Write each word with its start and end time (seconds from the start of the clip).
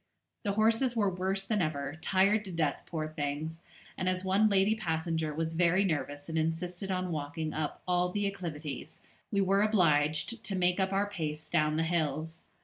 The 0.41 0.53
horses 0.53 0.95
were 0.95 1.13
worse 1.13 1.45
than 1.45 1.61
ever, 1.61 1.95
tired 2.01 2.43
to 2.45 2.51
death, 2.51 2.81
poor 2.87 3.07
things; 3.07 3.61
and 3.95 4.09
as 4.09 4.25
one 4.25 4.49
lady 4.49 4.73
passenger 4.73 5.31
was 5.31 5.53
very 5.53 5.83
nervous 5.85 6.27
and 6.27 6.39
insisted 6.39 6.89
on 6.89 7.11
walking 7.11 7.53
up 7.53 7.83
all 7.87 8.09
the 8.11 8.25
acclivities, 8.25 8.97
we 9.31 9.41
were 9.41 9.61
obliged 9.61 10.43
to 10.43 10.57
make 10.57 10.79
up 10.79 10.91
our 10.91 11.07
pace 11.07 11.47
down 11.49 11.75
the 11.75 11.83
hills. 11.83 12.45